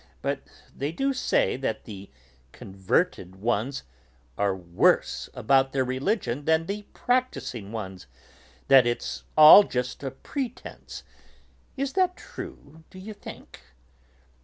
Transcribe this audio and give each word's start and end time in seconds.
But 0.23 0.41
they 0.75 0.91
do 0.91 1.13
say 1.13 1.57
that 1.57 1.83
the 1.83 2.09
converted 2.53 3.35
ones 3.35 3.83
are 4.35 4.55
worse 4.55 5.29
about 5.35 5.73
their 5.73 5.85
religion 5.85 6.45
than 6.45 6.65
the 6.65 6.87
practising 6.91 7.71
ones, 7.71 8.07
that 8.67 8.87
it's 8.87 9.25
all 9.37 9.61
just 9.61 10.01
a 10.01 10.09
pretence; 10.09 11.03
is 11.77 11.93
that 11.93 12.17
true, 12.17 12.83
d'you 12.89 13.13
think?" 13.13 13.61